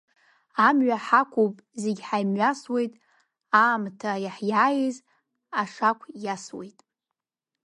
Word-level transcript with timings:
Амҩа 0.67 0.97
ҳақәуп, 1.05 1.55
зегь 1.81 2.01
ҳамҩасуеит, 2.07 2.93
аамҭа 3.63 4.11
иаҳиааиз 4.25 4.97
ашақә 5.61 6.05
иасуеит. 6.23 6.79